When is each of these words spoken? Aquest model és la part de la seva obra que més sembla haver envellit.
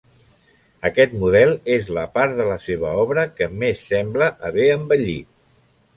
Aquest 0.87 1.11
model 1.23 1.51
és 1.75 1.85
la 1.99 2.07
part 2.17 2.35
de 2.39 2.49
la 2.53 2.57
seva 2.65 2.95
obra 3.05 3.29
que 3.37 3.51
més 3.65 3.87
sembla 3.93 4.31
haver 4.51 4.67
envellit. 4.79 5.29